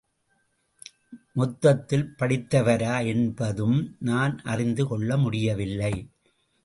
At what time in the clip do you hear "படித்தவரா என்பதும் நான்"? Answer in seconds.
2.19-4.41